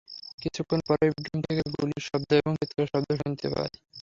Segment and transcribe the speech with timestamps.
[0.41, 3.69] কিছুক্ষণ পরেই বেডরুম থেকে গুলির শব্দ এবং চিৎকারের শব্দ শুনতে পাই।